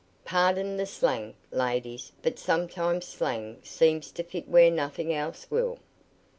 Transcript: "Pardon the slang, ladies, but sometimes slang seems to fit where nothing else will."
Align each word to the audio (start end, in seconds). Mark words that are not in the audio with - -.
"Pardon 0.25 0.77
the 0.77 0.87
slang, 0.87 1.35
ladies, 1.51 2.11
but 2.23 2.39
sometimes 2.39 3.05
slang 3.05 3.59
seems 3.61 4.09
to 4.13 4.23
fit 4.23 4.49
where 4.49 4.71
nothing 4.71 5.13
else 5.13 5.45
will." 5.51 5.77